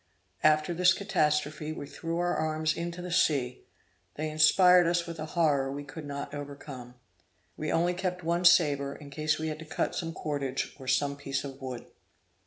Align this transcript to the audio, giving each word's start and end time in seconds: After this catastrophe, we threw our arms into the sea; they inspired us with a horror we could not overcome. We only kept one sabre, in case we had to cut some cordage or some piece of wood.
After 0.41 0.73
this 0.73 0.95
catastrophe, 0.95 1.71
we 1.71 1.85
threw 1.85 2.17
our 2.17 2.35
arms 2.35 2.75
into 2.75 3.03
the 3.03 3.11
sea; 3.11 3.61
they 4.15 4.31
inspired 4.31 4.87
us 4.87 5.05
with 5.05 5.19
a 5.19 5.27
horror 5.37 5.71
we 5.71 5.83
could 5.83 6.07
not 6.07 6.33
overcome. 6.33 6.95
We 7.55 7.71
only 7.71 7.93
kept 7.93 8.23
one 8.23 8.43
sabre, 8.43 8.95
in 8.95 9.11
case 9.11 9.37
we 9.37 9.49
had 9.49 9.59
to 9.59 9.65
cut 9.65 9.93
some 9.93 10.11
cordage 10.15 10.75
or 10.79 10.87
some 10.87 11.17
piece 11.17 11.43
of 11.43 11.61
wood. 11.61 11.85